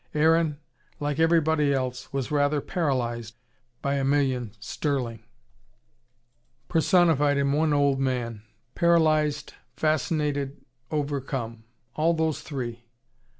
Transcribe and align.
Aaron, 0.15 0.57
like 0.99 1.19
everybody 1.19 1.71
else, 1.71 2.11
was 2.11 2.31
rather 2.31 2.59
paralysed 2.59 3.35
by 3.83 3.97
a 3.97 4.03
million 4.03 4.51
sterling, 4.59 5.21
personified 6.67 7.37
in 7.37 7.51
one 7.51 7.71
old 7.71 7.99
man. 7.99 8.41
Paralysed, 8.73 9.53
fascinated, 9.75 10.59
overcome. 10.89 11.65
All 11.93 12.15
those 12.15 12.41
three. 12.41 12.85